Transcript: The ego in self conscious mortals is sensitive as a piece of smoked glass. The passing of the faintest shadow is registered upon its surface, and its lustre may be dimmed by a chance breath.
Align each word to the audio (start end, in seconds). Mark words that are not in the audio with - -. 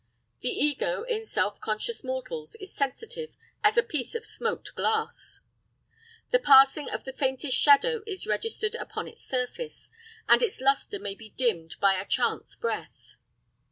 The 0.39 0.49
ego 0.49 1.03
in 1.03 1.27
self 1.27 1.59
conscious 1.61 2.03
mortals 2.03 2.55
is 2.55 2.73
sensitive 2.73 3.37
as 3.63 3.77
a 3.77 3.83
piece 3.83 4.15
of 4.15 4.25
smoked 4.25 4.73
glass. 4.73 5.41
The 6.31 6.39
passing 6.39 6.89
of 6.89 7.03
the 7.03 7.13
faintest 7.13 7.55
shadow 7.55 8.01
is 8.07 8.25
registered 8.25 8.73
upon 8.73 9.07
its 9.07 9.23
surface, 9.23 9.91
and 10.27 10.41
its 10.41 10.59
lustre 10.59 10.97
may 10.97 11.13
be 11.13 11.29
dimmed 11.29 11.75
by 11.79 11.99
a 11.99 12.07
chance 12.07 12.55
breath. 12.55 13.13